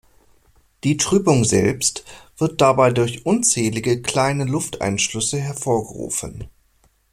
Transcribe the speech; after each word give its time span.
Die 0.83 0.97
Trübung 0.97 1.45
selbst 1.45 2.03
wird 2.39 2.59
dabei 2.59 2.89
durch 2.91 3.23
unzählige 3.27 4.01
kleine 4.01 4.45
Lufteinschlüsse 4.45 5.39
hervorgerufen. 5.39 6.45